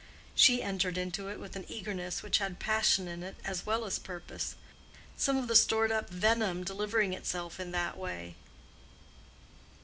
She 0.33 0.63
entered 0.63 0.97
into 0.97 1.27
it 1.29 1.39
with 1.39 1.55
an 1.55 1.63
eagerness 1.67 2.23
which 2.23 2.39
had 2.39 2.57
passion 2.57 3.07
in 3.07 3.21
it 3.21 3.35
as 3.45 3.67
well 3.67 3.85
as 3.85 3.99
purpose, 3.99 4.55
some 5.15 5.37
of 5.37 5.47
the 5.47 5.55
stored 5.55 5.91
up 5.91 6.09
venom 6.09 6.63
delivering 6.63 7.13
itself 7.13 7.59
in 7.59 7.69
that 7.73 7.97
way. 7.99 8.35